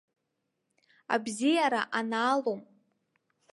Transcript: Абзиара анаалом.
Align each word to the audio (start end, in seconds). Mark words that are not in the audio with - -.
Абзиара 1.13 1.81
анаалом. 1.99 2.61